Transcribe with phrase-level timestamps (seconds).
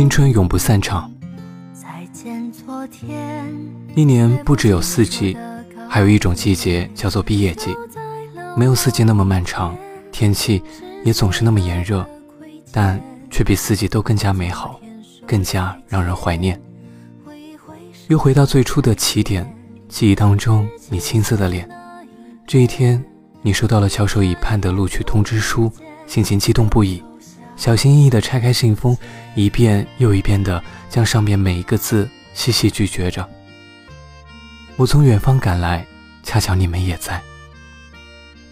[0.00, 1.12] 青春永不散场。
[1.74, 3.54] 再见，昨天
[3.94, 5.36] 一年不只有四季，
[5.90, 7.76] 还有一种季节叫做毕业季。
[8.56, 9.76] 没有四季那么漫长，
[10.10, 10.62] 天气
[11.04, 12.08] 也总是那么炎热，
[12.72, 12.98] 但
[13.30, 14.80] 却比四季都更加美好，
[15.26, 16.58] 更加让人怀念。
[18.08, 19.46] 又回到最初的起点，
[19.86, 21.68] 记忆当中你青涩的脸。
[22.46, 23.04] 这一天，
[23.42, 25.70] 你收到了翘首以盼的录取通知书，
[26.06, 27.02] 心情激动不已，
[27.60, 28.96] 小心翼翼地拆开信封，
[29.34, 33.28] 一遍又一遍地将上面每一个字细细咀嚼着。
[34.76, 35.86] 我从远方赶来，
[36.22, 37.20] 恰巧你们也在。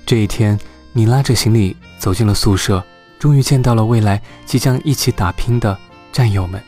[0.05, 0.61] 这一天，
[0.93, 2.85] 你拉着行李走进了宿舍，
[3.19, 5.75] 终于见到了未来即将一起打拼的
[6.13, 6.63] 战友们。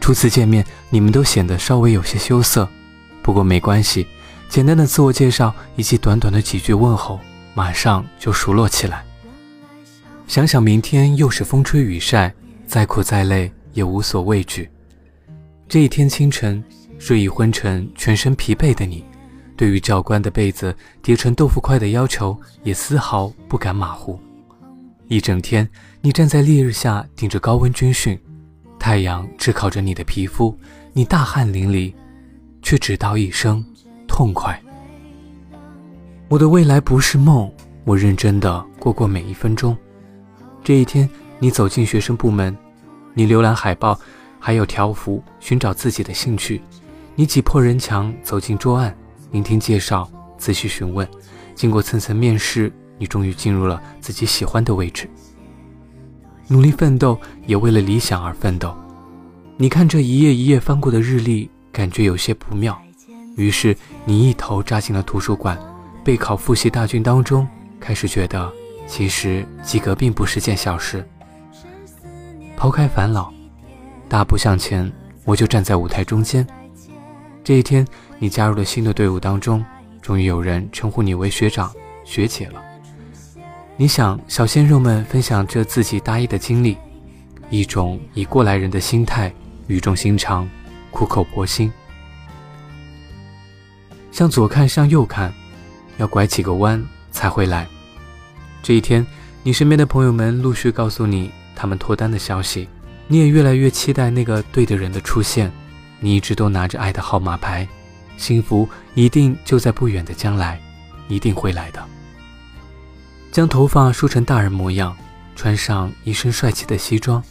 [0.00, 2.68] 初次见面，你们都显得稍微有些羞涩，
[3.20, 4.06] 不过没关系，
[4.48, 7.18] 简单的自我介绍以及短短的几句问候，
[7.52, 9.04] 马上就熟络起来。
[10.32, 12.32] 想想明天又是风吹雨晒，
[12.64, 14.66] 再苦再累也无所畏惧。
[15.68, 16.64] 这一天清晨，
[16.98, 19.04] 睡意昏沉、全身疲惫的你，
[19.58, 24.18] 对于教官的被子叠成豆腐块的要求也丝毫不敢马虎。
[25.06, 25.68] 一整天，
[26.00, 28.18] 你站在烈日下顶着高温军训。
[28.78, 30.58] 太阳炙烤着你的皮肤，
[30.94, 31.92] 你大汗淋漓，
[32.62, 33.62] 却只道一声
[34.08, 34.58] 痛快。
[36.30, 37.52] 我的未来不是梦，
[37.84, 39.76] 我认真的过过每一分钟。
[40.64, 41.08] 这一天，
[41.40, 42.56] 你走进学生部门，
[43.14, 43.98] 你浏览海报，
[44.38, 46.62] 还有条幅，寻找自己的兴趣。
[47.16, 48.96] 你挤破人墙走进桌案，
[49.32, 51.06] 聆听介绍，仔细询问。
[51.56, 55.10] 经过层层面试，你终于进入了自己喜欢的位置。
[56.46, 58.72] 努力奋斗，也为了理想而奋斗。
[59.56, 62.80] 你看这一页一页翻过的日历，感觉有些不妙，
[63.36, 65.58] 于是你一头扎进了图书馆，
[66.04, 67.46] 备考复习大军当中，
[67.80, 68.50] 开始觉得
[68.92, 71.08] 其实及格并不是件小事。
[72.54, 73.32] 抛开烦恼，
[74.06, 74.92] 大步向前，
[75.24, 76.46] 我就站在舞台中间。
[77.42, 77.86] 这一天，
[78.18, 79.64] 你加入了新的队伍当中，
[80.02, 81.72] 终于有人称呼你为学长、
[82.04, 82.62] 学姐了。
[83.78, 86.76] 你想，小鲜肉们分享着自己大一的经历，
[87.48, 89.32] 一种以过来人的心态，
[89.68, 90.46] 语重心长，
[90.90, 91.72] 苦口婆心。
[94.10, 95.32] 向左看，向右看，
[95.96, 97.66] 要拐几个弯才会来。
[98.62, 99.04] 这一天，
[99.42, 102.68] 你身边的朋友们陆续告诉你他们脱单的消息，
[103.08, 105.50] 你也越来越期待那个对的人的出现。
[105.98, 107.66] 你一直都拿着爱的号码牌，
[108.16, 110.60] 幸福一定就在不远的将来，
[111.08, 111.82] 一定会来的。
[113.32, 114.96] 将头发梳成大人模样，
[115.34, 117.22] 穿上一身帅气的西装。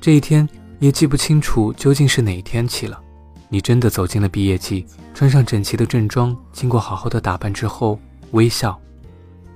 [0.00, 3.00] 这一天也记不清楚究竟是哪一天起了。
[3.48, 8.00] 你真的走进了毕业季，穿上整齐的正装，经过好好的打扮之后，
[8.30, 8.80] 微笑，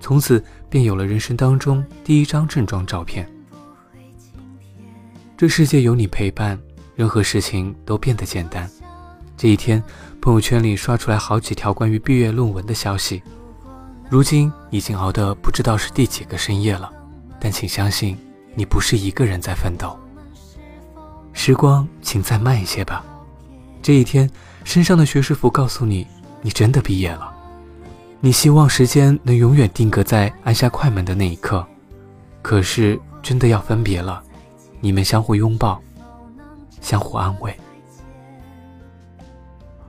[0.04, 3.26] 从此便有了人生当中第一张正装照片。
[5.34, 6.60] 这世界有你陪伴，
[6.94, 8.70] 任何事情都变得简单。
[9.34, 9.82] 这一天，
[10.20, 13.22] 朋友圈里刷出来好几条关于毕业论文的消息。
[14.10, 16.92] 如今已经熬得不知道是第几个深夜了，
[17.40, 18.14] 但请相信，
[18.54, 19.98] 你不是一个人在奋斗。
[21.32, 23.02] 时光，请再慢一些吧。
[23.80, 24.30] 这一天，
[24.64, 26.06] 身上的学士服告诉你，
[26.42, 27.33] 你真的毕业了。
[28.24, 31.62] 你希望时间能永远定格在按下快门的那一刻，
[32.40, 34.22] 可是真的要分别了。
[34.80, 35.78] 你们相互拥抱，
[36.80, 37.54] 相互安慰。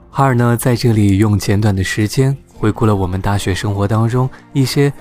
[0.09, 2.35] 哈尔呢，在这里用简短的时间。
[2.53, 4.91] 回顾了我们大学生活当中一些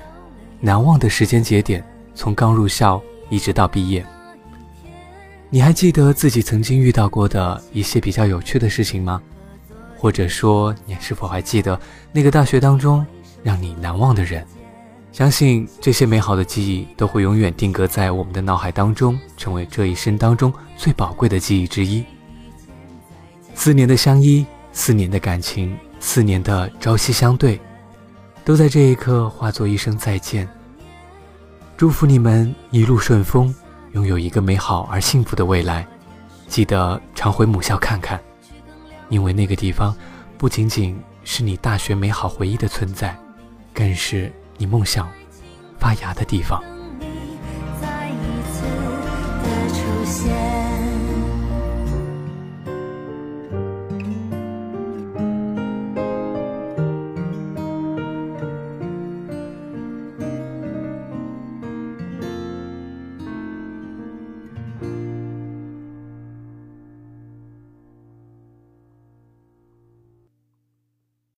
[0.61, 4.05] 难忘的时间节点，从刚入校一直到毕业，
[5.49, 9.21] 你还记得自己曾经遇到过的一些比较有趣的事情吗？
[9.97, 11.77] 或者说，你是否还记得
[12.13, 13.05] 那个大学当中
[13.45, 14.43] 让你难忘的人？
[15.11, 22.03] 相信这些美好的记忆都会永远定格在我们的脑海当中，成为这一生当中最宝贵的记忆之一。
[23.53, 25.77] 四年的相依，四年的感情。
[25.99, 27.59] 四年的朝夕相对，
[28.43, 30.47] 都在这一刻化作一声再见。
[31.77, 33.53] 祝福你们一路顺风，
[33.93, 35.87] 拥有一个美好而幸福的未来。
[36.47, 38.19] 记得常回母校看看，
[39.09, 39.95] 因为那个地方
[40.37, 43.17] 不仅仅是你大学美好回忆的存在，
[43.75, 45.11] 更是你梦想
[45.77, 46.63] 发芽的地方。